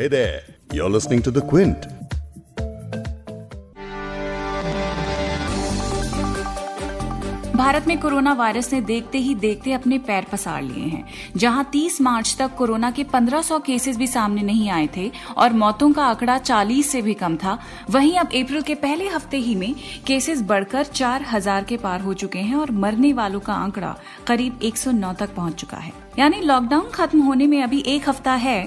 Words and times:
Hey 0.00 0.08
there, 0.08 0.40
you're 0.72 0.88
listening 0.88 1.20
to 1.22 1.30
The 1.30 1.42
Quint. 1.42 1.86
Bharat 7.56 7.88
में 7.88 7.98
corona 8.00 8.32
virus 8.32 8.72
ने 8.72 8.80
देखते 8.82 9.18
ही 9.18 9.34
देखते 9.34 9.72
अपने 9.72 9.98
पैर 9.98 10.26
पसार 10.32 10.62
लिए 10.62 10.84
हैं 10.84 11.04
जहाँ 11.36 11.70
30 11.70 12.00
मार्च 12.00 12.34
तक 12.38 12.56
कोरोना 12.58 12.90
के 12.90 13.04
1500 13.04 13.60
केसेस 13.66 13.96
भी 13.96 14.06
सामने 14.06 14.42
नहीं 14.42 14.70
आए 14.70 14.88
थे 14.96 15.10
और 15.36 15.52
मौतों 15.54 15.92
का 15.92 16.06
आंकड़ा 16.06 16.40
40 16.40 16.82
से 16.82 17.02
भी 17.02 17.14
कम 17.16 17.36
था 17.36 17.58
वहीं 17.90 18.16
अब 18.18 18.26
अप्रैल 18.26 18.62
के 18.62 18.74
पहले 18.80 19.08
हफ़्ते 19.08 19.36
ही 19.38 19.54
में 19.54 19.74
केसेस 20.06 20.42
बढ़कर 20.48 20.84
4000 20.86 21.64
के 21.64 21.76
पार 21.76 22.00
हो 22.00 22.14
चुके 22.14 22.38
हैं 22.40 22.56
और 22.56 22.70
मरने 22.80 23.12
वालों 23.12 23.40
का 23.40 23.54
आंकड़ा 23.54 23.96
करीब 24.26 24.60
109 24.64 25.16
तक 25.18 25.34
पहुँच 25.36 25.54
चुका 25.54 25.78
है 25.78 25.92
यानी 26.18 26.40
लॉकडाउन 26.42 26.90
खत्म 26.94 27.22
होने 27.22 27.46
में 27.46 27.62
अभी 27.62 27.84
एक 27.86 28.08
हफ़्ता 28.08 28.32
है 28.44 28.60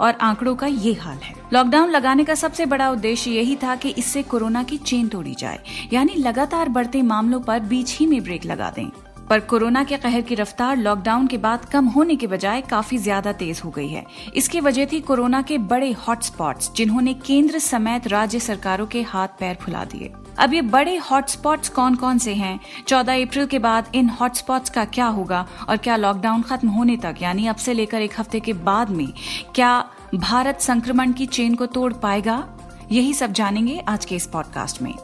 और 0.00 0.14
आंकड़ों 0.20 0.54
का 0.56 0.66
ये 0.66 0.92
हाल 0.94 1.18
है। 1.18 1.34
लॉकडाउन 1.52 1.90
लगाने 1.90 2.24
का 2.24 2.34
सबसे 2.34 2.66
बड़ा 2.66 2.90
उद्देश्य 2.90 3.30
यही 3.30 3.56
था 3.56 3.76
कि 3.76 3.88
इससे 3.88 4.22
कोरोना 4.22 4.62
की 4.62 4.76
चेन 4.76 5.08
तोड़ी 5.08 5.34
जाए। 5.34 5.58
यानी 5.92 6.14
लगातार 6.14 6.68
बढ़ते 6.68 7.02
मामलों 7.04 7.40
पर 7.40 7.60
बीच 7.62 7.96
ही 7.98 8.06
में 8.06 8.22
ब्रेक 8.22 8.44
लगा 8.44 8.70
दें। 8.70 8.88
पर 9.30 9.40
कोरोना 9.40 9.82
के 9.84 9.96
कहर 9.96 10.20
की 10.20 10.34
रफ्तार 10.34 10.76
लॉकडाउन 10.76 11.26
के 11.26 11.38
बाद 11.38 11.64
कम 11.64 11.86
होने 11.86 12.16
के 12.16 12.26
बजाय 12.26 12.60
काफ़ी 12.60 12.98
ज़्यादा 12.98 13.32
तेज 13.32 13.60
हो 13.64 13.70
गई 13.70 13.88
है। 13.88 14.04
इसकी 14.34 14.60
वजह 14.60 14.86
थी 14.86 15.00
कोरोना 15.00 15.40
के 15.42 15.58
बड़े 15.64 15.90
हॉटस्पॉट्स 15.98 16.70
जिन्होंने 16.76 17.14
केंद्र 17.26 17.58
समेत 17.58 18.06
राज्य 18.08 18.40
सरकारों 18.40 18.86
के 18.86 19.02
हाथ 19.02 19.28
पैर 19.40 19.56
फुला 19.56 19.84
दिए। 19.84 20.12
अब 20.38 20.54
ये 20.54 20.62
बड़े 20.62 20.96
हॉटस्पॉट्स 20.96 21.68
कौन 21.68 21.94
कौन 21.94 22.18
से 22.18 22.34
हैं? 22.34 22.60
14 22.86 23.26
अप्रैल 23.26 23.46
के 23.46 23.58
बाद 23.58 23.90
इन 23.94 24.08
हॉटस्पॉट्स 24.08 24.70
का 24.70 24.84
क्या 24.84 25.06
होगा 25.06 25.46
और 25.68 25.76
क्या 25.76 25.96
लॉकडाउन 25.96 26.42
खत्म 26.42 26.68
होने 26.68 26.96
तक, 26.96 27.14
यानी 27.22 27.46
अब 27.46 27.56
से 27.56 27.74
लेकर 27.74 28.00
एक 28.00 28.20
हफ़्ते 28.20 28.40
के 28.40 28.52
बाद 28.52 28.90
में, 28.90 29.12
क्या 29.54 29.90
भारत 30.14 30.60
संक्रमण 30.60 31.12
की 31.12 31.26
चेन 31.26 31.54
को 31.54 31.66
तोड़ 31.66 31.92
पाएगा? 31.92 32.48
यही 32.92 33.14
सब 33.14 33.32
जानेंगे 33.32 33.78
आज 33.88 34.04
के 34.04 34.14
इस 34.14 34.26
पॉडकास्ट 34.26 34.82
में। 34.82 34.94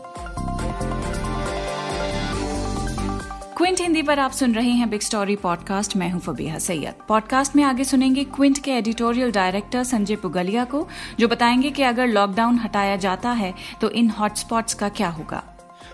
क्विंट 3.62 3.80
हिंदी 3.80 4.02
पर 4.02 4.18
आप 4.18 4.30
सुन 4.30 4.54
रहे 4.54 4.70
हैं 4.70 4.90
बिग 4.90 5.00
स्टोरी 5.00 5.36
पॉडकास्ट 5.36 5.96
मैं 5.96 6.10
हूँ 6.10 6.20
फबीहा 6.20 6.58
सैयद। 6.58 6.94
पॉडकास्ट 7.08 7.56
में 7.56 7.62
आगे 7.64 7.84
सुनेंगे 7.84 8.24
क्विंट 8.24 8.58
के 8.58 8.70
एडिटोरियल 8.70 9.32
डायरेक्टर 9.32 9.84
संजय 9.84 10.16
पुगलिया 10.16 10.64
को, 10.64 10.88
जो 11.20 11.28
बताएँगे 11.28 11.70
कि 11.70 11.82
अगर 11.82 12.06
लॉकडाउन 12.06 12.58
हटाया 12.58 12.96
जाता 12.96 13.30
है 13.30 13.54
तो 13.80 13.90
इन 13.90 14.10
हॉटस्पॉट्स 14.10 14.74
का 14.74 14.88
क्या 14.88 15.08
होगा। 15.08 15.42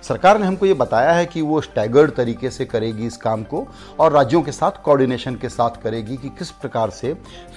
सरकार 0.02 0.38
ने 0.38 0.46
हमको 0.46 0.66
ये 0.66 0.74
बताया 0.74 1.12
है 1.12 1.26
कि 1.26 1.42
वो 1.42 1.60
स्टैगर्ड 1.60 2.10
तरीके 2.10 2.50
से 2.50 2.64
करेगी 2.64 3.06
इस 3.06 3.16
काम 3.16 3.42
को 3.42 3.66
और 4.00 4.12
राज्यों 4.12 4.42
के 4.42 4.52
साथ 4.52 4.82
कोऑर्डिनेशन 4.84 5.34
के 5.34 5.48
साथ 5.48 5.82
करेगी 5.82 6.16
कि 6.16 6.28
किस 6.28 6.50
प्रकार 6.50 6.90
से 6.90 7.14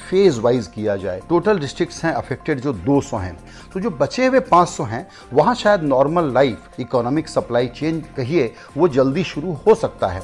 फ़ेज़ 0.10 0.40
वाइज 0.40 0.68
किया 0.68 0.96
जाए। 0.96 1.22
टोटल 1.30 1.60
डिस्ट्रिक्ट्स 1.60 2.04
हैं 2.06 2.14
अफेक्टेड 2.14 2.60
जो 2.60 2.74
200 2.74 3.18
हैं। 3.18 3.38
तो 3.74 3.80
जो 3.80 3.90
बचे 3.90 4.26
हुए 4.26 4.40
500 4.40 4.84
हैं, 4.84 5.08
वहाँ 5.34 5.56
शायद 5.56 5.84
normal 5.84 6.34
life 6.34 6.80
economic 6.80 7.28
supply 7.28 7.68
chain 7.68 8.02
कहिए, 8.18 8.54
वो 8.78 8.88
जल्दी 8.88 9.24
शुरू 9.24 9.54
हो 9.54 9.76
सकता 9.76 10.08
है। 10.08 10.22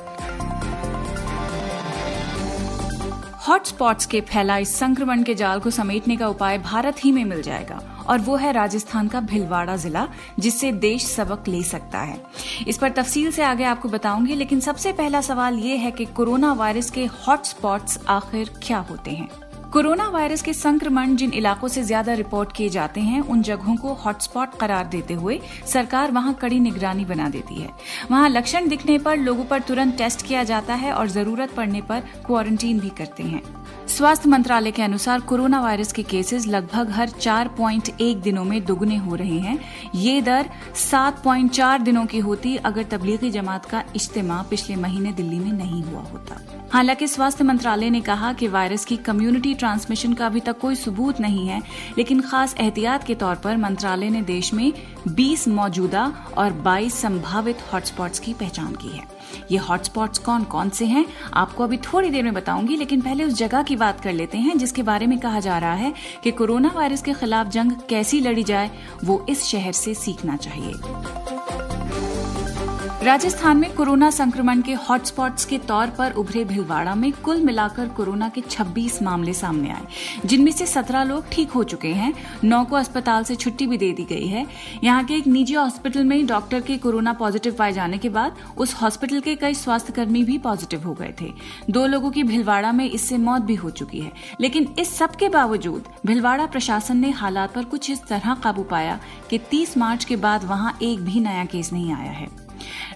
हॉटस्पॉट्स 3.48 4.06
के 4.06 4.22
फैलाए 4.22 4.64
संक्रमण 4.66 5.24
के 5.24 5.36
जाल 5.36 5.60
को 5.60 5.70
समेटने 5.70 6.16
का 6.18 6.28
उपाय 6.28 6.58
भारत 6.58 6.96
ही 7.06 7.12
में 7.12 7.26
मिल 7.26 7.42
जाएगा। 7.42 7.97
और 8.10 8.20
वो 8.20 8.36
है 8.36 8.52
राजस्थान 8.52 9.08
का 9.08 9.20
भिलवाड़ा 9.20 9.76
जिला, 9.76 10.08
जिससे 10.40 10.72
देश 10.72 11.06
सबक 11.06 11.48
ले 11.48 11.64
सकता 11.64 12.00
है। 12.00 12.22
इस 12.68 12.78
पर 12.78 12.90
तफसील 12.90 13.32
से 13.32 13.44
आगे 13.44 13.64
आपको 13.64 13.90
बताऊँगी, 13.90 14.36
लेकिन 14.36 14.60
सबसे 14.60 14.94
पहला 14.94 15.22
सवाल 15.22 15.56
ये 15.56 15.76
है 15.76 15.92
कि 15.92 16.06
कोरोना 16.06 16.54
वायरस 16.54 16.92
के 16.92 17.06
हॉटस्पॉट्स 17.06 18.00
आखिर 18.08 18.52
क्या 18.64 18.78
होते 18.78 19.12
हैं? 19.12 19.47
कोरोना 19.74 20.08
वायरस 20.08 20.42
के 20.42 20.54
संक्रमण 20.54 21.16
जिन 21.16 21.34
इलाकों 21.34 21.68
से 21.68 21.84
ज़्यादा 21.84 22.14
रिपोर्ट 22.14 22.52
किए 22.52 22.70
जाते 22.70 23.02
हैं, 23.02 23.22
उन 23.22 23.42
जगहों 23.42 23.76
को 23.76 23.94
हॉटस्पॉट 23.94 24.56
करार 24.60 24.86
देते 24.86 25.14
हुए 25.14 25.40
सरकार 25.66 26.12
वहाँ 26.12 26.34
कड़ी 26.34 26.60
निगरानी 26.60 27.06
बना 27.06 27.30
देती 27.30 27.56
है। 27.56 27.70
वहाँ 28.12 28.30
लक्षण 28.30 28.68
दिखने 28.68 28.98
पर 28.98 29.18
लोगों 29.18 29.46
पर 29.46 29.60
तुरंत 29.60 29.98
टेस्ट 29.98 30.26
किया 30.26 30.44
जाता 30.44 30.74
है 30.74 30.94
और 30.94 31.08
ज़रूरत 31.08 31.54
पड़ने 31.54 31.82
पर 31.82 32.00
क्वारंटीन 32.26 32.80
भी 32.80 32.90
करते 32.90 33.24
हैं। 33.24 33.42
स्वास्थ्य 33.88 34.30
मंत्रालय 34.30 34.72
के 34.72 34.82
अनुसार 34.82 35.20
कोरोना 35.20 35.62
वायरस 35.62 35.92
के 35.92 36.04
केसेस 36.04 36.48
लगभग 36.48 36.90
हर 36.90 37.10
4.1 37.10 38.22
दिनों 38.22 38.44
में 38.44 38.66
दोगुने 38.66 38.98
हो 38.98 39.16
रहे 39.16 39.40
हैं। 39.40 39.60
ये 39.96 40.22
दर 40.22 40.50
7.4 40.76 41.82
दिनों 41.82 42.06
की 42.06 42.20
होती, 42.20 42.56
अगर 42.56 42.84
तबलीगी 42.84 43.32
जमात 43.32 43.66
का 43.66 43.84
इज्तेमा 43.96 44.42
पिछले 44.50 44.76
महीने 44.76 45.12
दिल्ली 45.12 45.40
में 45.40 45.52
नहीं 45.52 45.84
हुआ 45.84 46.02
होता। 46.02 46.42
हालाँकि 46.74 47.08
स्वास्थ्य 47.08 47.44
मंत्रालय 47.44 47.90
ने 47.90 48.02
कहा 48.02 48.34
कि 48.34 48.48
वायरस 48.48 48.86
की 48.86 48.98
कम्युनिटी 48.98 49.54
ट्रांसमिशन 49.58 50.14
का 50.14 50.26
अभी 50.26 50.40
तक 50.40 50.60
कोई 50.60 50.76
सबूत 50.76 51.20
नहीं 51.20 51.48
है, 51.48 51.62
लेकिन 51.98 52.22
खास 52.22 52.56
एहतियात 52.60 53.04
के 53.04 53.16
तौर 53.16 53.36
पर 53.36 53.58
मंत्रालय 53.58 54.10
ने 54.10 54.22
देश 54.22 54.54
में 54.54 54.74
20 55.08 55.48
मौजूदा 55.48 56.12
और 56.38 56.52
22 56.64 56.94
संभावित 56.94 57.58
हॉटस्पॉट्स 57.74 58.20
की 58.20 58.34
पहचान 58.34 58.76
की 58.76 58.88
है। 58.88 59.04
ये 59.52 59.58
हॉटस्पॉट्स 59.58 60.20
कौन 60.20 60.44
कौन 60.44 60.70
से 60.70 60.86
हैं, 60.86 61.06
आपको 61.34 61.64
अभी 61.64 61.78
थोड़ी 61.78 62.10
देर 62.10 62.24
में 62.24 62.34
बताऊँगी, 62.34 62.76
लेकिन 62.76 63.02
पहले 63.02 63.24
उस 63.24 63.34
जगह 63.34 63.64
की 63.64 63.76
बात 63.76 64.02
कर 64.02 64.14
लेते 64.14 64.38
हैं, 64.38 64.58
जिसके 64.58 64.84
बारे 64.84 65.08
में 65.08 65.20
कहा 65.20 65.40
जा 65.40 65.58
रहा 65.58 65.74
है 65.74 65.94
कि 66.24 66.32
कोरोना 66.32 66.72
वायरस 66.76 67.02
के 67.02 67.14
खिलाफ 67.14 67.48
जंग 67.48 67.72
कैसी 67.90 68.20
लड़ी 68.20 68.44
जाए, 68.44 68.72
वो 69.04 69.26
इस 69.30 69.44
शहर 69.44 69.72
से 69.72 69.94
सीखना 69.94 70.38
चाहिए। 70.38 70.74
राजस्थान 73.08 73.58
में 73.58 73.74
कोरोना 73.76 74.10
संक्रमण 74.10 74.62
के 74.62 74.74
हॉटस्पॉट्स 74.74 75.46
के 75.46 75.58
तौर 75.58 75.90
पर 75.90 76.12
उभरे 76.12 76.44
भिलवाड़ा 76.46 76.96
में 76.96 77.12
कुल 77.24 77.42
मिलाकर 77.42 77.88
कोरोना 77.88 78.28
के 78.30 78.42
26 78.42 79.02
मामले 79.02 79.34
सामने 79.34 79.70
आए, 79.70 79.86
जिनमें 80.26 80.52
से 80.52 80.66
17 80.66 81.04
लोग 81.04 81.30
ठीक 81.32 81.52
हो 81.52 81.64
चुके 81.64 81.88
हैं। 81.88 82.14
नौ 82.44 82.64
को 82.64 82.76
अस्पताल 82.76 83.24
से 83.24 83.36
छुट्टी 83.36 83.68
भी 83.68 83.78
दे 83.78 83.92
दी 83.92 84.04
गई 84.04 84.28
है। 84.28 84.46
यहाँ 84.84 85.04
के 85.04 85.14
एक 85.14 85.28
निजी 85.28 85.54
हॉस्पिटल 85.54 86.04
में 86.04 86.26
डॉक्टर 86.26 86.62
के 86.62 86.78
कोरोना 86.78 87.14
पॉजिटिव 87.14 87.56
पाए 87.56 87.74
जाने 87.74 87.98
के 87.98 88.10
बाद 88.10 88.36
उस 88.58 88.74
हॉस्पिटल 88.76 89.20
के 89.20 89.36
कई 89.36 89.54
स्वास्थ्य 89.54 89.94
कर्मी 89.94 90.24
भी 90.24 90.38
पॉजिटिव 90.38 90.84
हो 90.84 90.94
गए 90.94 91.14
थे। 91.22 91.32
दो 91.70 91.86
लोगों 91.86 92.12
की 92.12 92.24
भिलवाड़ा 92.24 92.72
में 92.72 92.86
इससे 92.86 93.18
मौत 93.18 93.42
भी 93.42 93.56
हो 93.56 93.70
चुकी 93.70 94.00
है। 94.00 94.12
लेकिन 94.42 94.68
इस 94.80 94.96
सब 94.98 95.16
के 95.16 95.30
बावजूद 95.30 95.88
भिलवाड़ा 96.06 96.46
प्रशासन 96.46 96.98
ने 96.98 97.12
हालात 97.12 97.54
पर 97.54 97.64
कुछ 97.66 97.90
इस 97.90 98.04
तरह 98.08 98.34
काबू 98.34 98.64
पाया 98.64 99.00
कि 99.30 99.38
30 99.52 99.78
मार्च 99.78 100.04
के 100.04 100.16
बाद 100.18 100.44
वहाँ 100.44 100.78
एक 100.82 101.06
भी 101.06 101.20
नया 101.20 101.46
केस 101.46 101.74
नहीं 101.74 101.94
आया 101.94 102.12
है। 102.12 102.47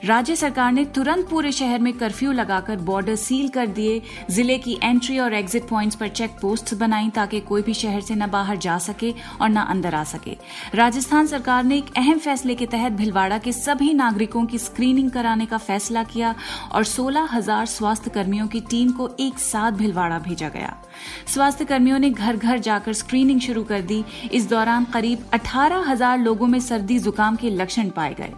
राज्य 0.06 0.36
सरकार 0.36 0.72
ने 0.72 0.86
तुरंत 0.96 1.28
पूरे 1.30 1.52
शहर 1.52 1.80
में 1.80 1.92
कर्फ्यू 1.94 2.32
लगाकर 2.32 2.78
बॉर्डर 2.82 3.16
सील 3.18 3.50
कर 3.50 3.68
दिए। 3.70 4.02
ज़िले 4.32 4.58
की 4.58 4.78
एंट्री 4.84 5.18
और 5.20 5.34
एग्जिट 5.34 5.68
पॉइंट्स 5.68 5.96
पर 5.96 6.08
चेक 6.10 6.32
पोस्ट 6.42 6.74
बनाई 6.76 7.10
ताकि 7.10 7.40
कोई 7.42 7.62
भी 7.62 7.74
शहर 7.74 8.02
से 8.02 8.16
न 8.16 8.28
बाहर 8.32 8.58
जा 8.58 8.78
सके 8.80 9.14
और 9.42 9.50
न 9.50 9.66
अंदर 9.66 9.96
आ 9.96 10.04
सके। 10.06 10.38
राजस्थान 10.76 11.28
सरकार 11.28 11.64
ने 11.64 11.78
एक 11.78 11.92
अहम 11.98 12.20
फैसले 12.20 12.56
के 12.56 12.66
तहत 12.68 12.92
भिलवाड़ा 12.94 13.38
के 13.38 13.52
सभी 13.54 13.94
नागरिकों 13.94 14.46
की 14.46 14.58
स्क्रीनिंग 14.58 15.10
कराने 15.12 15.46
का 15.46 15.58
फैसला 15.60 16.04
किया 16.06 16.34
और 16.72 16.84
सोलह 16.86 17.28
हज़ार 17.32 17.66
स्वास्थ्य 17.68 18.10
कर्मियों 18.10 18.48
की 18.48 18.62
टीम 18.70 18.92
को 18.92 19.10
एक 19.20 19.40
साथ 19.40 19.72
भिलवाड़ा 19.74 20.20
भेजा 20.20 20.50
गया। 20.50 20.76
स्वास्थ्य 21.28 21.66
कर्मियों 21.66 22.00
ने 22.00 22.10
घर 22.10 22.38
घर 22.38 22.60
जाकर 22.60 22.94
स्क्रीनिंग 22.94 23.40
शुरू 23.42 23.64
कर 23.64 23.82
दी। 23.82 24.04
इस 24.32 24.48
दौरान 24.50 24.86
करीब 24.94 25.26
अठारह 25.34 25.90
हज़ार 25.90 26.18
लोगों 26.20 26.48
में 26.48 26.60
सर्दी 26.62 27.00
जुकाम 27.00 27.36
के 27.36 27.50
लक्षण 27.50 27.90
पाए 27.90 28.14
गए। 28.14 28.34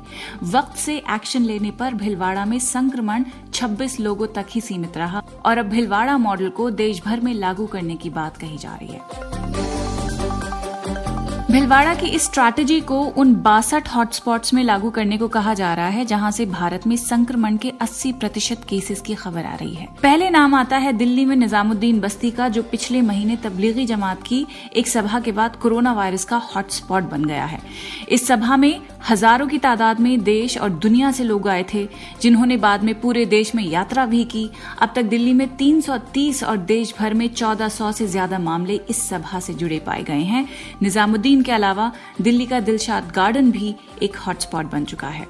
वक्त 0.51 0.77
से 0.77 0.97
एक्शन 1.15 1.43
लेने 1.43 1.71
पर 1.71 1.93
भिलवाड़ा 1.93 2.45
में 2.45 2.59
संक्रमण 2.59 3.25
26 3.53 3.99
लोगों 3.99 4.27
तक 4.27 4.45
ही 4.49 4.61
सीमित 4.61 4.97
रहा 4.97 5.23
और 5.45 5.57
अब 5.57 5.65
भिलवाड़ा 5.65 6.17
मॉडल 6.17 6.49
को 6.49 6.69
देश 6.71 7.03
भर 7.05 7.19
में 7.19 7.33
लागू 7.33 7.65
करने 7.65 7.95
की 7.95 8.09
बात 8.09 8.37
कही 8.37 8.57
जा 8.57 8.75
रही 8.75 8.93
है। 8.93 9.01
भिलवाड़ा 11.51 11.93
की 11.95 12.07
इस 12.07 12.23
स्ट्रैटेजी 12.23 12.79
को 12.81 12.99
उन 13.17 13.33
बासठ 13.35 13.87
हॉटस्पॉट्स 13.89 14.53
में 14.53 14.63
लागू 14.63 14.89
करने 14.89 15.17
को 15.17 15.27
कहा 15.27 15.53
जा 15.53 15.73
रहा 15.73 15.87
है, 15.87 16.05
जहाँ 16.05 16.31
से 16.31 16.45
भारत 16.45 16.87
में 16.87 16.95
संक्रमण 16.95 17.57
के 17.57 17.71
80 17.81 18.11
प्रतिशत 18.13 18.61
केसेस 18.69 19.01
की 19.01 19.15
खबर 19.15 19.45
आ 19.45 19.53
रही 19.55 19.73
है। 19.75 19.87
पहले 20.03 20.29
नाम 20.29 20.55
आता 20.55 20.77
है 20.77 20.93
दिल्ली 20.93 21.25
में 21.25 21.35
निजामुद्दीन 21.35 21.99
बस्ती 21.99 22.31
का, 22.31 22.47
जो 22.47 22.63
पिछले 22.63 23.01
महीने 23.01 23.35
तबलीगी 23.35 23.85
जमात 23.85 24.23
की 24.23 24.45
एक 24.75 24.87
सभा 24.87 25.19
के 25.19 25.31
बाद 25.31 25.55
कोरोना 25.55 25.93
वायरस 25.93 26.25
का 26.25 26.37
हॉटस्पॉट 26.37 27.03
बन 27.03 27.25
गया 27.25 27.45
है। 27.45 27.59
इस 28.09 28.27
सभा 28.27 28.57
में 28.57 28.81
हज़ारों 29.03 29.47
की 29.47 29.57
तादाद 29.57 29.99
में 29.99 30.23
देश 30.23 30.57
और 30.57 30.69
दुनिया 30.71 31.11
से 31.11 31.23
लोग 31.23 31.47
आए 31.47 31.65
थे, 31.73 31.87
जिन्होंने 32.21 32.57
बाद 32.57 32.83
में 32.83 32.99
पूरे 33.01 33.25
देश 33.25 33.53
में 33.55 33.63
यात्रा 33.63 34.05
भी 34.05 34.23
की। 34.25 34.49
अब 34.81 34.93
तक 34.95 35.03
दिल्ली 35.03 35.33
में 35.33 35.47
330 35.57 36.43
और 36.43 36.57
देश 36.57 36.93
भर 36.99 37.13
में 37.13 37.27
1400 37.27 37.91
से 37.91 38.07
ज़्यादा 38.07 38.39
मामले 38.39 38.79
इस 38.89 39.01
सभा 39.09 39.39
से 39.39 39.53
जुड़े 39.53 39.79
पाए 39.79 40.03
गए 40.03 40.23
हैं। 40.23 40.47
निजामुद्दीन 40.81 41.41
के 41.41 41.51
अलावा 41.51 41.91
दिल्ली 42.21 42.45
का 42.45 42.59
दिलशाद 42.61 43.11
गार्डन 43.15 43.51
भी 43.51 43.75
एक 44.03 44.15
हॉटस्पॉट 44.17 44.71
बन 44.71 44.85
चुका 44.85 45.07
है। 45.07 45.27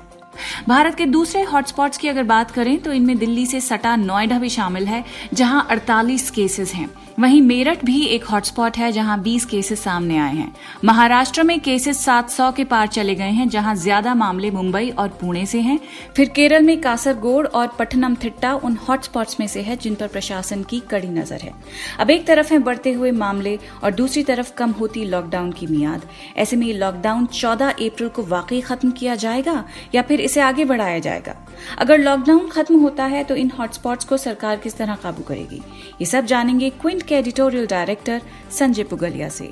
भारत 0.68 0.96
के 0.96 1.06
दूसरे 1.06 1.42
हॉटस्पॉट्स 1.44 1.98
की 1.98 2.08
अगर 2.08 2.24
बात 2.26 2.52
करें 2.52 2.78
तो 2.80 2.92
इनमें 2.92 3.18
दिल्ली 3.18 3.46
से 3.46 3.62
सटा 3.62 3.96
नोएडा 3.96 4.40
भी 4.40 4.50
शामिल 4.50 4.88
है, 4.88 5.04
जहाँ 5.34 5.68
48 5.72 6.30
केसेस 6.30 6.74
हैं। 6.74 6.90
वहीं 7.20 7.42
मेरठ 7.42 7.84
भी 7.86 8.02
एक 8.06 8.24
हॉटस्पॉट 8.26 8.78
है 8.78 8.92
जहाँ 8.92 9.18
20 9.24 9.46
केसेस 9.46 9.80
सामने 9.80 10.18
आए 10.18 10.36
हैं। 10.36 10.54
महाराष्ट्र 10.86 11.44
में 11.44 11.60
केसेस 11.60 11.98
700 12.00 12.52
के 12.52 12.64
पार 12.64 12.88
चले 12.88 13.16
गए 13.16 13.30
हैं, 13.30 13.48
जहाँ 13.50 13.76
ज़्यादा 13.76 14.14
मामले 14.16 14.50
मुंबई 14.52 14.90
और 14.90 15.08
पुणे 15.22 15.46
से 15.46 15.60
हैं। 15.62 15.80
फिर 16.16 16.30
केरल 16.30 16.64
में 16.64 16.80
कासरगोड 16.82 17.48
और 17.48 17.68
पठनमथिट्टा 17.80 18.54
उन 18.56 18.78
हॉटस्पॉट्स 18.88 19.40
में 19.40 19.48
से 19.48 19.62
है 19.62 19.76
जिन 19.76 19.96
पर 19.96 20.08
प्रशासन 20.08 20.64
की 20.64 20.80
कड़ी 20.92 21.08
नज़र 21.10 21.42
है। 21.42 21.54
अब 22.00 22.10
एक 22.10 22.26
तरफ़ 22.28 22.54
है 22.54 22.60
बढ़ते 22.60 22.92
हुए 22.92 23.12
मामले 23.14 23.58
और 23.84 23.92
दूसरी 23.92 24.24
तरफ़ 24.24 24.54
कम 24.54 24.72
होती 24.72 25.06
लॉकडाउन 25.06 25.52
की 25.52 25.68
मियाद। 25.68 26.08
ऐसे 26.38 26.56
में 26.56 26.74
लॉकडाउन 26.74 27.26
चौदह 27.26 27.70
अप्रैल 27.70 28.10
को 28.10 28.24
वाकई 28.26 28.62
खत्म 28.62 28.92
किया 28.92 29.16
जाएगा 29.16 29.64
या 29.96 30.02
फिर 30.02 30.22
इसे 30.22 30.42
आगे 30.42 30.66
बढ़ाया 30.66 31.00
जाएगा? 31.00 31.36
अगर 31.78 32.00
लॉकडाउन 32.00 32.48
खत्म 32.50 32.80
होता 32.80 33.06
है 33.06 33.24
तो 33.24 33.36
इन 33.36 33.52
हॉटस्पॉट्स 33.60 34.06
को 34.06 34.18
सरकार 34.18 34.58
किस 34.58 34.78
तरह 34.78 34.96
काबू 34.96 35.24
करेगी? 35.24 35.62
ये 36.02 36.06
सब 36.06 36.26
जानेंगे 36.26 36.70
क्विंट 36.72 37.02
के 37.04 37.16
एडिटोरियल 37.16 37.68
डायरेक्टर 37.68 38.22
संजय 38.52 38.84
पुगलिया 38.84 39.30
से। 39.30 39.52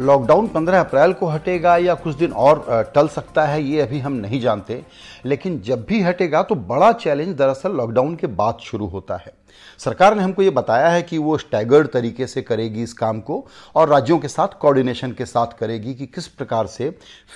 लॉकडाउन 0.00 0.46
15 0.46 0.80
अप्रैल 0.80 1.12
को 1.12 1.26
हटेगा 1.26 1.76
या 1.76 1.94
कुछ 1.94 2.14
दिन 2.16 2.32
और 2.32 2.64
टल 2.94 3.08
सकता 3.08 3.44
है, 3.44 3.62
ये 3.62 3.80
अभी 3.80 3.98
हम 3.98 4.12
नहीं 4.12 4.40
जानते। 4.40 4.82
लेकिन 5.26 5.60
जब 5.60 5.84
भी 5.84 6.00
हटेगा 6.02 6.42
तो 6.42 6.54
बड़ा 6.54 6.92
चैलेंज 6.94 7.34
दरअसल 7.36 7.72
लॉकडाउन 7.72 8.14
के 8.16 8.26
बाद 8.26 8.58
शुरू 8.62 8.86
होता 8.86 9.16
है। 9.16 9.32
सरकार 9.80 10.14
ने 10.16 10.22
हमको 10.22 10.42
ये 10.42 10.50
बताया 10.50 10.88
है 10.88 11.02
कि 11.02 11.18
वो 11.18 11.36
स्टैगर्ड 11.38 11.88
तरीके 11.88 12.26
से 12.26 12.42
करेगी 12.42 12.82
इस 12.82 12.92
काम 12.92 13.20
को 13.20 13.46
और 13.74 13.88
राज्यों 13.88 14.18
के 14.18 14.28
साथ 14.28 14.58
कोऑर्डिनेशन 14.60 15.12
के 15.12 15.26
साथ 15.26 15.58
करेगी 15.58 15.94
कि 15.94 16.06
किस 16.06 16.26
प्रकार 16.28 16.66
से 16.66 16.90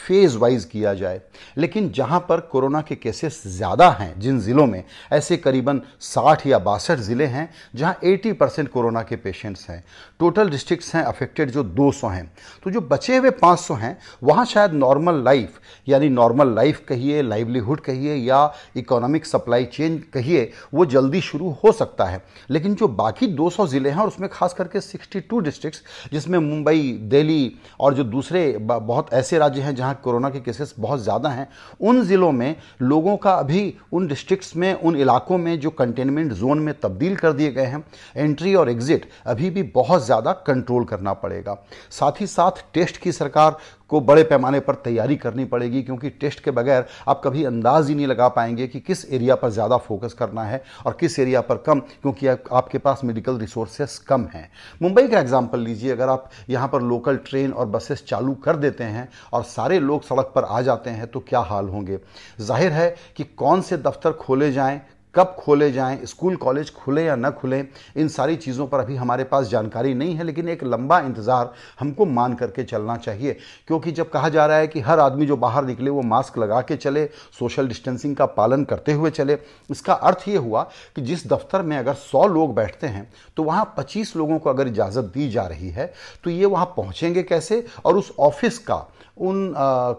फ़ेज़ 0.06 0.36
वाइज 0.38 0.64
किया 0.64 0.94
जाए। 0.94 1.20
लेकिन 1.58 1.90
जहाँ 1.90 2.20
पर 2.28 2.40
कोरोना 2.42 2.80
के 2.80 2.94
केसेस 2.94 3.42
ज़्यादा 3.46 3.88
हैं, 3.90 4.20
जिन 4.20 4.40
ज़िलों 4.40 4.66
में, 4.66 4.82
ऐसे 5.12 5.36
करीबन 5.36 5.80
60 6.02 6.46
या 6.46 6.58
बासठ 6.58 6.98
ज़िले 6.98 7.26
हैं, 7.26 7.48
जहाँ 7.74 7.98
80 8.04 8.32
परसेंट 8.32 8.68
कोरोना 8.68 9.02
के 9.02 9.16
पेशेंट्स 9.16 9.68
हैं। 9.70 9.82
टोटल 10.20 10.50
डिस्ट्रिक्ट्स 10.50 10.94
हैं 10.94 11.02
अफेक्टेड 11.04 11.50
जो 11.50 11.62
200 11.64 12.08
हैं। 12.08 12.30
तो 12.64 12.70
जो 12.70 12.80
बचे 12.82 13.16
हुए 13.16 13.30
500 13.32 13.74
हैं, 13.74 13.96
वहाँ 14.22 14.44
शायद 14.44 14.72
नॉर्मल 14.72 15.22
लाइफ 15.24 15.60
यानी 15.86 16.08
नॉर्मल 16.08 16.54
लाइफ 16.54 16.84
कहिए 16.88 17.22
लाइवलीहुड 17.22 17.80
कहिए 17.80 18.14
या 18.14 18.52
इकोनॉमिक 18.76 19.26
सप्लाई 19.26 19.64
चेन 19.64 19.98
कहिए, 20.14 20.50
वो 20.74 20.84
जल्दी 20.86 21.20
शुरू 21.20 21.50
हो 21.64 21.72
सकता 21.72 22.04
है। 22.04 22.11
लेकिन 22.50 22.74
जो 22.74 22.88
बाकी 22.90 23.26
200 23.36 23.66
ज़िले 23.66 23.90
हैं 23.90 23.98
और 23.98 24.08
उसमें 24.08 24.28
खास 24.30 24.54
करके 24.54 24.80
62 24.80 25.40
डिस्ट्रिक्ट्स 25.40 25.82
जिसमें 26.12 26.38
मुंबई, 26.40 26.92
दिल्ली 27.02 27.52
और 27.80 27.94
जो 27.94 28.04
दूसरे 28.04 28.56
बहुत 28.60 29.12
ऐसे 29.12 29.38
राज्य 29.38 29.60
हैं 29.60 29.74
जहाँ 29.76 30.00
कोरोना 30.04 30.30
के 30.30 30.40
केसेस 30.40 30.74
बहुत 30.78 31.00
ज़्यादा 31.00 31.28
हैं, 31.28 31.48
उन 31.80 32.02
ज़िलों 32.04 32.30
में 32.32 32.54
लोगों 32.82 33.16
का 33.16 33.34
अभी 33.34 33.74
उन 33.92 34.06
डिस्ट्रिक्ट्स 34.08 34.54
में, 34.56 34.72
उन 34.74 34.96
इलाकों 34.96 35.38
में 35.38 35.58
जो 35.60 35.70
कंटेनमेंट 35.72 36.32
जोन 36.32 36.58
में 36.58 36.74
तब्दील 36.80 37.16
कर 37.16 37.32
दिए 37.32 37.50
गए 37.52 37.66
हैं 37.66 37.84
एंट्री 38.16 38.54
और 38.54 38.70
एग्जिट 38.70 39.08
अभी 39.26 39.50
भी 39.50 39.62
बहुत 39.74 40.04
ज़्यादा 40.04 40.32
कंट्रोल 40.46 40.84
करना 40.84 41.12
पड़ेगा। 41.14 41.56
साथ 41.90 42.20
ही 42.20 42.26
साथ 42.28 42.64
टेस्ट 42.74 42.96
की 42.96 43.12
सरकार 43.12 43.56
को 43.88 44.00
बड़े 44.00 44.22
पैमाने 44.24 44.58
पर 44.60 44.74
तैयारी 44.74 45.16
करनी 45.16 45.44
पड़ेगी, 45.44 45.82
क्योंकि 45.82 46.10
टेस्ट 46.10 46.40
के 46.40 46.50
बगैर 46.50 46.84
आप 47.08 47.20
कभी 47.24 47.44
अंदाज 47.44 47.88
ही 47.88 47.94
नहीं 47.94 48.06
लगा 48.06 48.28
पाएँगे 48.28 48.66
कि 48.66 48.80
किस 48.80 49.04
एरिया 49.06 49.34
पर 49.34 49.50
ज़्यादा 49.50 49.76
फोकस 49.78 50.12
करना 50.12 50.42
है 50.42 50.62
और 50.86 50.96
किस 51.00 51.18
एरिया 51.18 51.40
पर 51.40 51.56
कम। 51.66 51.82
क्योंकि 52.02 52.26
आपके 52.26 52.78
पास 52.78 53.00
मेडिकल 53.04 53.38
रिसोर्सेस 53.38 53.98
कम 53.98 54.26
हैं। 54.34 54.48
मुंबई 54.82 55.08
का 55.08 55.20
एग्ज़ाम्पल 55.20 55.60
लीजिए, 55.60 55.90
अगर 55.92 56.08
आप 56.08 56.30
यहाँ 56.50 56.68
पर 56.68 56.82
लोकल 56.82 57.16
ट्रेन 57.18 57.52
और 57.52 57.66
बसेस 57.68 58.04
चालू 58.08 58.34
कर 58.36 58.56
देते 58.56 58.84
हैं 58.84 59.08
और 59.32 59.42
सारे 59.44 59.78
लोग 59.80 60.02
सड़क 60.02 60.32
पर 60.34 60.44
आ 60.44 60.60
जाते 60.62 60.90
हैं 60.90 61.06
तो 61.06 61.20
क्या 61.20 61.40
हाल 61.42 61.68
होंगे? 61.68 61.98
ज़ाहिर 62.40 62.72
है 62.72 62.94
कि 63.16 63.24
कौन 63.26 63.60
से 63.62 63.76
दफ्तर 63.78 64.12
खोले 64.14 64.50
जाएँ 64.52 64.80
कब 65.14 65.34
खोले 65.38 65.70
जाएँ, 65.72 65.98
स्कूल, 66.06 66.36
कॉलेज 66.36 66.70
खुले 66.74 67.04
या 67.04 67.16
न 67.16 67.30
खुले, 67.32 67.58
इन 67.96 68.08
सारी 68.08 68.36
चीज़ों 68.36 68.66
पर 68.66 68.80
अभी 68.80 68.96
हमारे 68.96 69.24
पास 69.24 69.46
जानकारी 69.48 69.94
नहीं 69.94 70.14
है, 70.14 70.24
लेकिन 70.24 70.48
एक 70.48 70.64
लंबा 70.64 70.98
इंतज़ार 71.00 71.52
हमको 71.80 72.06
मान 72.06 72.34
करके 72.34 72.64
चलना 72.64 72.96
चाहिए। 72.96 73.36
क्योंकि 73.68 73.92
जब 73.92 74.10
कहा 74.10 74.28
जा 74.28 74.46
रहा 74.46 74.56
है 74.56 74.66
कि 74.66 74.80
हर 74.80 75.00
आदमी 75.00 75.26
जो 75.26 75.36
बाहर 75.36 75.64
निकले, 75.64 75.90
वो 75.90 76.02
मास्क 76.02 76.38
लगा 76.38 76.60
के 76.62 76.76
चले, 76.76 77.04
सोशल 77.38 77.68
डिस्टेंसिंग 77.68 78.16
का 78.16 78.26
पालन 78.28 78.64
करते 78.64 78.92
हुए 78.92 79.10
चले, 79.12 79.38
इसका 79.70 79.94
अर्थ 79.94 80.28
ये 80.28 80.36
हुआ 80.38 80.62
कि 80.96 81.02
जिस 81.02 81.26
दफ्तर 81.26 81.62
में 81.62 81.76
अगर 81.78 81.94
सौ 81.94 82.26
लोग 82.28 82.54
बैठते 82.54 82.86
हैं 82.86 83.08
तो 83.36 83.42
वहाँ 83.42 83.72
पच्चीस 83.76 84.16
लोगों 84.16 84.38
को 84.38 84.50
अगर 84.50 84.68
इजाज़त 84.68 85.12
दी 85.14 85.28
जा 85.30 85.46
रही 85.46 85.68
है 85.70 85.92
तो 86.24 86.30
ये 86.30 86.46
वहाँ 86.46 86.72
पहुँचेंगे 86.76 87.22
कैसे, 87.22 87.64
और 87.84 87.96
उस 87.96 88.12
ऑफ़िस 88.20 88.58
का, 88.60 88.86
उन 89.18 89.52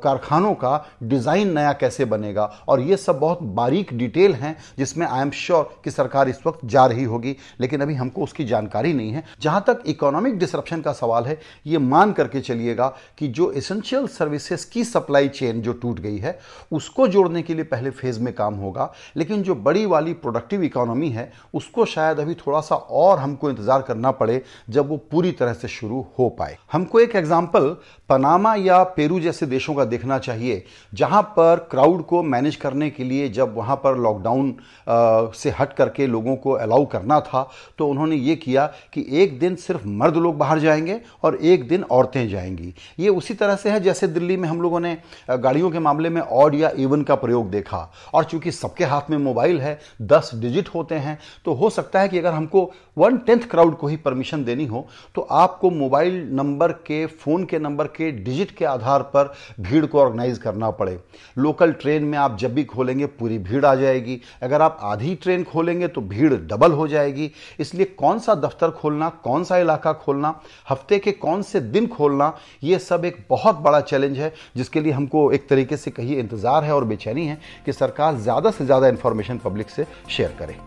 कारखानों 0.04 0.54
का 0.56 0.86
डिज़ाइन 1.04 1.52
नया 1.54 1.72
कैसे 1.74 2.06
बनेगा? 2.06 2.44
और 2.68 2.80
ये 2.82 2.98
सब 2.98 3.20
बहुत 3.20 3.42
बारीक 3.44 3.94
डिटेल 3.94 4.34
हैं, 4.34 4.56
जिसमें 4.78 5.03
आई 5.04 5.22
एम 5.22 5.32
श्योर 5.32 5.70
कि 5.84 5.92
सरकार 5.92 6.30
इस 6.30 6.40
वक्त 6.46 6.66
जा 6.66 6.86
रही 6.86 7.04
होगी, 7.04 7.36
लेकिन 7.60 7.82
अभी 7.82 7.94
हमको 7.96 8.24
उसकी 8.24 8.46
जानकारी 8.46 8.94
नहीं 8.94 9.12
है। 9.12 9.24
जहाँ 9.42 9.64
तक 9.68 9.84
इकोनॉमिक 9.86 10.38
डिसरप्शन 10.40 10.82
का 10.82 10.94
सवाल 10.94 11.26
है, 11.26 11.40
ये 11.66 11.78
मान 11.78 12.12
करके 12.14 12.42
चलिएगा 12.42 12.88
कि 13.18 13.28
जो 13.30 13.52
एसेंशियल 13.52 14.08
सर्विसेज़ 14.10 14.66
की 14.72 14.84
सप्लाई 14.84 15.28
चेन 15.30 15.62
जो 15.62 15.74
टूट 15.74 16.00
गई 16.00 16.18
है, 16.18 16.38
उसको 16.72 17.08
जोड़ने 17.08 17.42
के 17.42 17.54
लिए 17.54 17.64
पहले 17.66 17.90
फ़ेज़ 17.92 18.20
में 18.20 18.34
काम 18.34 18.56
होगा, 18.56 18.92
लेकिन 19.16 19.44
जो 19.44 19.56
बड़ी 19.58 19.86
वाली 19.86 20.14
प्रोडक्टिव 20.16 20.64
इकोनॉमी 20.64 21.10
है, 21.10 21.32
उसको 21.54 21.86
शायद 21.86 22.20
अभी 22.20 22.34
थोड़ा 22.38 22.62
सा 22.62 22.76
और 22.76 23.20
हमको 23.20 23.50
इंतज़ार 23.50 23.82
करना 23.82 24.12
पड़े, 24.14 24.42
जब 24.70 24.90
वो 24.90 24.98
पूरी 25.12 25.32
तरह 25.34 25.54
से 25.54 25.68
शुरू 25.70 26.06
हो 26.20 26.30
पाए। 26.30 26.58
हमको 26.72 27.00
एक 27.00 27.16
एग्ज़ाम्पल 27.16 27.70
पनामा 28.10 28.54
या 28.56 28.82
पेरू 28.96 29.20
जैसे 29.20 29.46
देशों 29.46 29.74
का 29.76 29.86
देखना 29.86 30.18
चाहिए, 30.20 30.64
जहाँ 30.94 31.22
पर 31.38 31.68
क्राउड 31.72 32.06
को 32.06 32.22
मैनेज 32.24 32.56
करने 32.56 32.90
के 32.90 33.04
लिए 33.04 33.30
जब 33.30 33.56
वहाँ 33.56 33.76
पर 33.76 33.98
लॉकडाउन 33.98 34.50
से 35.36 35.50
हट 35.50 35.74
करके 35.74 36.08
लोगों 36.08 36.36
को 36.36 36.52
अलाउ 36.54 36.86
करना 36.86 37.20
था 37.22 37.48
तो 37.78 37.88
उन्होंने 37.88 38.16
ये 38.16 38.36
किया 38.36 38.66
कि 38.94 39.06
एक 39.22 39.38
दिन 39.40 39.56
सिर्फ़ 39.56 39.88
मर्द 39.88 40.18
लोग 40.18 40.38
बाहर 40.38 40.60
जाएँगे 40.60 41.00
और 41.24 41.36
एक 41.36 41.68
दिन 41.68 41.84
औरतें 41.84 42.28
जाएँगी। 42.30 42.74
ये 43.00 43.10
उसी 43.10 43.34
तरह 43.34 43.56
से 43.56 43.70
है 43.70 43.80
जैसे 43.80 44.08
दिल्ली 44.08 44.38
में 44.38 44.48
हम 44.50 44.62
लोगों 44.62 44.80
ने 44.80 44.98
गाड़ियों 45.32 45.72
के 45.72 45.80
मामले 45.80 46.10
में 46.10 46.22
ऑड 46.22 46.56
या 46.56 46.72
इवन 46.78 47.04
का 47.04 47.16
प्रयोग 47.16 47.50
देखा। 47.52 47.90
और 48.14 48.24
चूँकि 48.24 48.52
सबके 48.52 48.86
हाथ 48.86 49.10
में 49.10 49.18
मोबाइल 49.18 49.62
है, 49.62 49.80
दस 50.02 50.32
डिजिट 50.36 50.70
होते 50.70 50.96
हैं 50.96 51.18
तो 51.46 51.54
हो 51.54 51.70
सकता 51.70 52.00
है 52.00 52.10
कि 52.10 52.18
अगर 52.18 52.34
हमको 52.34 52.72
वन 52.98 53.18
टेंथ 53.18 53.50
क्राउड 53.52 53.78
को 53.78 53.88
ही 53.88 53.96
परमिशन 53.98 54.44
देनी 54.44 54.66
हो 54.66 54.86
तो 55.16 55.22
आपको 55.22 55.70
मोबाइल 55.72 56.22
नंबर 56.34 56.72
के, 56.72 57.06
फ़ोन 57.06 57.44
के 57.46 57.60
नंबर 57.60 57.88
के 57.88 58.12
डिजिट 58.14 58.52
के 58.52 58.66
आधार 58.66 59.02
पर 59.14 59.34
भीड़ 59.60 59.86
को 59.86 60.00
ऑर्गेनाइज 60.00 60.38
करना 60.38 60.70
पड़े। 60.72 61.00
लोकल 61.38 61.72
ट्रेन 61.74 62.04
में 62.04 62.18
आप 62.18 62.38
जब 62.38 62.54
भी 62.54 62.64
खोलेंगे, 62.64 63.06
पूरी 63.06 63.38
भीड़ 63.40 63.66
आ 63.66 63.74
जाएगी। 63.76 64.20
अगर 64.42 64.62
आप 64.62 64.78
आधी 64.84 65.14
ट्रेन 65.16 65.44
खोलेंगे 65.44 65.88
तो 65.88 66.02
भीड़ 66.04 66.34
डबल 66.34 66.72
हो 66.72 66.88
जाएगी। 66.88 67.30
इसलिए 67.60 67.86
कौन 67.98 68.20
सा 68.20 68.36
दफ्तर 68.36 68.72
खोलना, 68.72 69.10
कौन 69.10 69.44
सा 69.44 69.58
इलाका 69.58 69.94
खोलना, 69.96 70.34
हफ़्ते 70.70 71.00
के 71.00 71.12
कौन 71.14 71.42
से 71.42 71.60
दिन 71.62 71.88
खोलना, 71.88 72.34
ये 72.64 72.80
सब 72.80 73.06
एक 73.06 73.26
बहुत 73.30 73.56
बड़ा 73.58 73.82
चैलेंज 73.82 74.20
है, 74.20 74.34
जिसके 74.56 74.82
लिए 74.82 74.92
हमको 74.94 75.32
एक 75.32 75.48
तरीके 75.50 75.78
से 75.78 75.92
कहिए 75.92 76.20
इंतज़ार 76.20 76.64
है 76.64 76.76
और 76.76 76.86
बेचैनी 76.86 77.28
है 77.28 77.40
कि 77.66 77.74
सरकार 77.74 78.18
ज़्यादा 78.18 78.52
से 78.52 78.66
ज़्यादा 78.66 78.88
इंफॉर्मेशन 78.88 79.38
पब्लिक 79.38 79.70
से 79.70 79.88
शेयर 80.08 80.36
करे। 80.40 80.58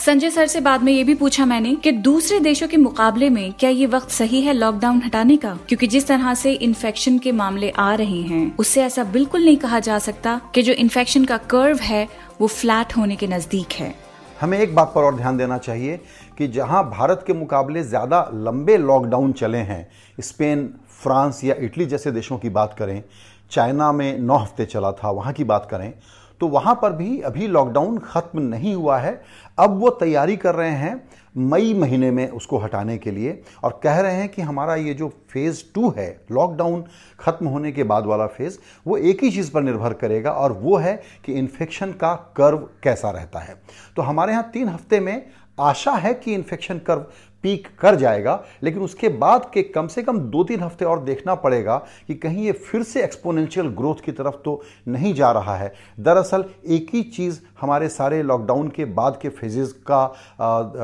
संजय 0.00 0.30
सर 0.30 0.46
से 0.46 0.60
बाद 0.60 0.82
में 0.82 0.92
ये 0.92 1.02
भी 1.04 1.14
पूछा 1.14 1.44
मैंने 1.44 1.74
कि 1.76 1.90
दूसरे 1.92 2.38
देशों 2.40 2.66
के 2.68 2.76
मुकाबले 2.76 3.28
में 3.30 3.52
क्या 3.52 3.70
ये 3.70 3.86
वक्त 3.86 4.10
सही 4.10 4.40
है 4.42 4.52
लॉकडाउन 4.52 5.00
हटाने 5.02 5.36
का? 5.36 5.52
क्योंकि 5.68 5.86
जिस 5.86 6.06
तरह 6.06 6.34
से 6.34 6.52
इन्फेक्शन 6.52 7.18
के 7.18 7.32
मामले 7.32 7.70
आ 7.70 7.94
रहे 7.94 8.20
हैं, 8.20 8.56
उससे 8.56 8.82
ऐसा 8.82 9.04
बिल्कुल 9.06 9.44
नहीं 9.44 9.56
कहा 9.56 9.78
जा 9.78 9.98
सकता 9.98 10.40
कि 10.54 10.62
जो 10.62 10.72
इन्फेक्शन 10.74 11.24
का 11.24 11.36
कर्व 11.50 11.78
है, 11.78 12.06
वो 12.40 12.46
फ्लैट 12.46 12.96
होने 12.96 13.16
के 13.16 13.26
नज़दीक 13.26 13.72
है। 13.72 13.94
हमें 14.40 14.58
एक 14.58 14.74
बात 14.74 14.92
पर 14.94 15.04
और 15.04 15.16
ध्यान 15.16 15.36
देना 15.36 15.58
चाहिए 15.58 16.00
कि 16.38 16.48
जहाँ 16.48 16.82
भारत 16.90 17.24
के 17.26 17.32
मुकाबले 17.32 17.82
ज़्यादा 17.82 18.28
लंबे 18.34 18.76
लॉकडाउन 18.78 19.32
चले 19.32 19.58
हैं, 19.58 19.86
स्पेन, 20.18 20.68
फ्रांस 21.02 21.44
या 21.44 21.54
इटली 21.60 21.86
जैसे 21.86 22.12
देशों 22.12 22.38
की 22.38 22.48
बात 22.50 22.74
करें, 22.78 23.02
चाइना 23.50 23.92
में 23.92 24.18
नौ 24.18 24.38
हफ़्ते 24.38 24.64
चला 24.66 24.92
था, 24.92 25.10
वहाँ 25.10 25.32
की 25.32 25.44
बात 25.44 25.68
करें 25.70 25.92
तो 26.40 26.48
वहाँ 26.48 26.74
पर 26.82 26.92
भी 26.92 27.20
अभी 27.20 27.46
लॉकडाउन 27.46 27.98
खत्म 28.04 28.40
नहीं 28.40 28.74
हुआ 28.74 28.98
है। 28.98 29.20
अब 29.58 29.78
वो 29.80 29.90
तैयारी 29.90 30.36
कर 30.36 30.54
रहे 30.54 30.70
हैं 30.70 31.02
मई 31.34 31.74
महीने 31.74 32.10
में 32.10 32.28
उसको 32.28 32.58
हटाने 32.58 32.96
के 32.98 33.10
लिए 33.10 33.40
और 33.64 33.78
कह 33.82 34.00
रहे 34.00 34.14
हैं 34.14 34.28
कि 34.28 34.42
हमारा 34.42 34.74
ये 34.74 34.94
जो 34.94 35.08
फ़ेज़ 35.30 35.62
टू 35.74 35.90
है 35.96 36.08
लॉकडाउन 36.32 36.84
खत्म 37.20 37.46
होने 37.46 37.72
के 37.72 37.82
बाद 37.82 38.06
वाला 38.06 38.26
फ़ेज़ 38.28 38.58
वो 38.86 38.96
एक 38.96 39.22
ही 39.24 39.30
चीज़ 39.30 39.50
पर 39.52 39.62
निर्भर 39.62 39.92
करेगा 39.92 40.30
और 40.32 40.52
वो 40.52 40.76
है 40.76 40.94
कि 41.24 41.32
इन्फेक्शन 41.32 41.92
का 41.92 42.14
कर्व 42.36 42.68
कैसा 42.82 43.10
रहता 43.10 43.38
है। 43.38 43.54
तो 43.96 44.02
हमारे 44.02 44.32
यहाँ 44.32 44.50
तीन 44.52 44.68
हफ़्ते 44.68 45.00
में 45.00 45.26
आशा 45.60 45.92
है 45.92 46.14
कि 46.14 46.34
इन्फेक्शन 46.34 46.78
कर्व 46.78 47.06
पीक 47.42 47.68
कर 47.78 47.94
जाएगा 47.94 48.32
लेकिन 48.62 48.82
उसके 48.82 49.08
बाद 49.08 49.50
के 49.54 49.62
कम 49.64 49.86
से 49.86 50.02
कम 50.02 50.18
दो 50.30 50.42
तीन 50.44 50.60
हफ़्ते 50.60 50.84
और 50.84 51.02
देखना 51.04 51.34
पड़ेगा 51.34 51.76
कि 52.06 52.14
कहीं 52.14 52.44
ये 52.44 52.52
फिर 52.52 52.82
से 52.82 53.02
एक्सपोनेंशियल 53.04 53.68
ग्रोथ 53.68 54.04
की 54.04 54.12
तरफ़ 54.12 54.34
तो 54.44 54.60
नहीं 54.88 55.12
जा 55.14 55.30
रहा 55.32 55.56
है। 55.56 55.72
दरअसल 56.00 56.44
एक 56.66 56.90
ही 56.94 57.02
चीज़ 57.02 57.40
हमारे 57.60 57.88
सारे 57.88 58.22
लॉकडाउन 58.22 58.68
के 58.68 58.84
बाद 58.84 59.18
के 59.22 59.28
फेजेस 59.28 59.72
का 59.86 60.02
आ, 60.02 60.10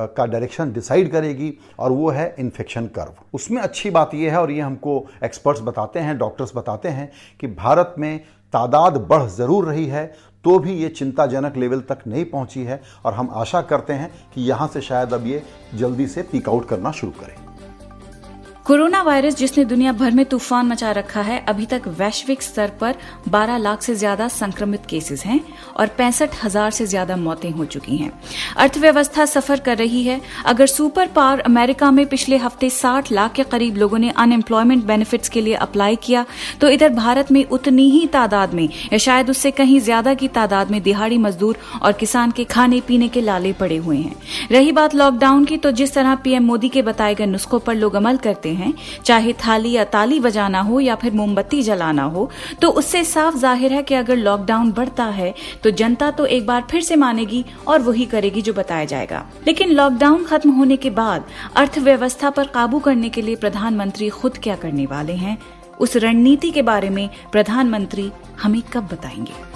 का 0.06 0.26
डायरेक्शन 0.26 0.72
डिसाइड 0.72 1.10
करेगी 1.12 1.52
और 1.78 1.92
वो 1.92 2.10
है 2.10 2.34
इन्फेक्शन 2.38 2.86
कर्व 2.86 3.24
उसमें 3.34 3.60
अच्छी 3.62 3.90
बात 3.90 4.14
यह 4.14 4.32
है 4.32 4.40
और 4.40 4.50
ये 4.50 4.60
हमको 4.60 5.04
एक्सपर्ट्स 5.24 5.60
बताते 5.60 6.00
हैं 6.00 6.16
डॉक्टर्स 6.18 6.52
बताते 6.56 6.88
हैं 6.88 7.10
कि 7.40 7.46
भारत 7.46 7.94
में 7.98 8.18
तादाद 8.52 8.96
बढ़ 9.08 9.22
ज़रूर 9.28 9.64
रही 9.64 9.86
है 9.86 10.06
तो 10.46 10.58
भी 10.58 10.72
ये 10.72 10.88
चिंताजनक 10.88 11.56
लेवल 11.56 11.80
तक 11.80 12.06
नहीं 12.06 12.24
पहुँची 12.24 12.62
है 12.64 12.80
और 13.04 13.14
हम 13.14 13.30
आशा 13.34 13.62
करते 13.62 13.92
हैं 13.92 14.10
कि 14.34 14.42
यहाँ 14.42 14.68
से 14.68 14.80
शायद 14.80 15.14
अब 15.14 15.26
ये 15.26 15.42
जल्दी 15.74 16.06
से 16.06 16.22
पीक 16.22 16.48
आउट 16.48 16.68
करना 16.68 16.92
शुरू 16.92 17.12
करें। 17.12 17.45
कोरोना 18.66 19.00
वायरस, 19.02 19.34
जिसने 19.36 19.64
दुनिया 19.64 19.90
भर 19.92 20.10
में 20.10 20.24
तूफ़ान 20.26 20.66
मचा 20.66 20.90
रखा 20.92 21.20
है, 21.22 21.38
अभी 21.48 21.66
तक 21.66 21.82
वैश्विक 21.88 22.42
स्तर 22.42 22.70
पर 22.80 22.94
12 23.28 23.56
लाख 23.58 23.82
से 23.82 23.94
ज़्यादा 23.94 24.26
संक्रमित 24.28 24.86
केसेस 24.86 25.24
हैं 25.26 25.40
और 25.76 25.86
पैंसठ 25.98 26.34
हज़ार 26.44 26.70
से 26.70 26.86
ज़्यादा 26.86 27.16
मौतें 27.16 27.50
हो 27.50 27.64
चुकी 27.66 27.96
हैं। 27.96 28.10
अर्थव्यवस्था 28.56 29.24
सफ़र 29.26 29.60
कर 29.60 29.76
रही 29.78 30.02
है। 30.04 30.20
अगर 30.46 30.66
सुपर 30.66 31.06
पावर 31.08 31.40
अमेरिका 31.42 31.90
में 31.90 32.04
पिछले 32.06 32.36
हफ़्ते 32.38 32.70
60 32.72 33.12
लाख 33.12 33.32
के 33.34 33.44
करीब 33.44 33.76
लोगों 33.76 33.98
ने 33.98 34.10
अनएम्प्लॉयमेंट 34.16 34.84
बेनिफिट्स 34.86 35.28
के 35.28 35.40
लिए 35.40 35.54
अप्लाई 35.56 35.96
किया 35.98 36.24
तो 36.60 36.68
इधर 36.68 36.88
भारत 36.94 37.32
में 37.32 37.44
उतनी 37.46 37.88
ही 37.90 38.06
तादाद 38.08 38.54
में, 38.54 38.68
या 38.92 38.98
शायद 38.98 39.30
उससे 39.30 39.50
कहीं 39.52 39.78
ज़्यादा 39.82 40.14
की 40.16 40.28
तादाद 40.30 40.70
में 40.70 40.82
दिहाड़ी 40.82 41.18
मजदूर 41.20 41.58
और 41.82 41.92
किसान 41.94 42.30
के 42.30 42.44
खाने 42.46 42.80
पीने 42.88 43.08
के 43.08 43.20
लाले 43.20 43.52
पड़े 43.54 43.76
हुए 43.78 43.96
हैं। 43.98 44.14
रही 44.50 44.72
बात 44.72 44.94
लॉकडाउन 44.96 45.44
की 45.44 45.56
तो 45.58 45.70
जिस 45.72 45.94
तरह 45.94 46.14
पीएम 46.18 46.44
मोदी 46.46 46.68
के 46.68 46.82
बताए 46.82 47.14
गए 47.14 47.26
नुस्खों 47.28 47.60
पर 47.60 47.74
लोग 47.76 47.94
अमल 47.94 48.16
करते 48.18 48.54
हैं, 48.56 48.72
चाहे 49.04 49.32
थाली 49.46 49.72
या 49.72 49.84
ताली 49.86 50.20
बजाना 50.20 50.60
हो 50.60 50.80
या 50.80 50.94
फिर 50.94 51.12
मोमबत्ती 51.12 51.62
जलाना 51.62 52.02
हो 52.04 52.28
तो 52.62 52.70
उससे 52.72 53.04
साफ़ 53.04 53.36
ज़ाहिर 53.36 53.72
है 53.72 53.82
कि 53.82 53.94
अगर 53.94 54.16
लॉकडाउन 54.16 54.72
बढ़ता 54.72 55.04
है 55.12 55.34
तो 55.62 55.70
जनता 55.72 56.10
तो 56.10 56.26
एक 56.26 56.46
बार 56.46 56.66
फिर 56.70 56.82
से 56.82 56.96
मानेगी 56.96 57.44
और 57.68 57.80
वही 57.80 58.06
करेगी 58.06 58.42
जो 58.42 58.52
बताया 58.52 58.84
जाएगा। 58.84 59.24
लेकिन 59.46 59.70
लॉकडाउन 59.70 60.24
खत्म 60.24 60.50
होने 60.50 60.76
के 60.76 60.90
बाद 60.92 61.24
अर्थव्यवस्था 61.56 62.30
पर 62.30 62.46
काबू 62.46 62.78
करने 62.78 63.08
के 63.08 63.22
लिए 63.22 63.36
प्रधानमंत्री 63.36 64.08
खुद 64.10 64.38
क्या 64.38 64.56
करने 64.56 64.86
वाले 64.86 65.14
हैं, 65.14 65.38
उस 65.80 65.96
रणनीति 65.96 66.50
के 66.50 66.62
बारे 66.62 66.90
में 66.90 67.08
प्रधानमंत्री 67.32 68.10
हमें 68.42 68.62
कब 68.72 68.88
बताएँगे? 68.92 69.55